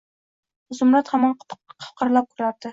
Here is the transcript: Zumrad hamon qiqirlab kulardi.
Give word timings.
Zumrad 0.79 1.13
hamon 1.17 1.37
qiqirlab 1.45 2.35
kulardi. 2.35 2.69